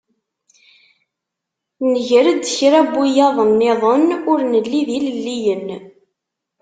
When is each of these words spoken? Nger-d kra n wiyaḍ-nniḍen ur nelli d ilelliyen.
Nger-d 1.91 2.43
kra 2.55 2.79
n 2.87 2.91
wiyaḍ-nniḍen 2.95 4.05
ur 4.31 4.39
nelli 4.51 4.81
d 4.87 4.89
ilelliyen. 4.97 5.67